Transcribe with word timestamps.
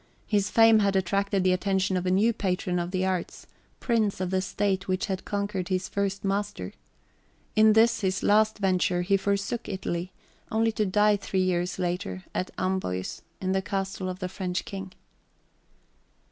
His 0.25 0.49
fame 0.49 0.79
had 0.79 0.95
attracted 0.95 1.43
the 1.43 1.53
attention 1.53 1.95
of 1.95 2.07
a 2.07 2.09
new 2.09 2.33
patron 2.33 2.79
of 2.79 2.89
the 2.89 3.05
arts, 3.05 3.45
prince 3.79 4.19
of 4.19 4.31
the 4.31 4.41
state 4.41 4.87
which 4.87 5.05
had 5.05 5.25
conquered 5.25 5.67
his 5.67 5.87
first 5.87 6.23
master. 6.23 6.73
In 7.55 7.73
this 7.73 8.01
his 8.01 8.23
last 8.23 8.57
venture, 8.57 9.03
he 9.03 9.15
forsook 9.15 9.69
Italy, 9.69 10.11
only 10.51 10.71
to 10.71 10.87
die 10.87 11.17
three 11.17 11.43
years 11.43 11.77
later 11.77 12.23
at 12.33 12.49
Amboise, 12.57 13.21
in 13.39 13.51
the 13.51 13.61
castle 13.61 14.09
of 14.09 14.17
the 14.17 14.27
French 14.27 14.65
king. 14.65 14.91